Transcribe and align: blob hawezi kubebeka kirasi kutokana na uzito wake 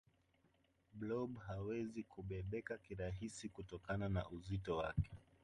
blob 0.99 1.37
hawezi 1.39 2.03
kubebeka 2.03 2.77
kirasi 2.77 3.49
kutokana 3.49 4.09
na 4.09 4.29
uzito 4.29 4.77
wake 4.77 5.11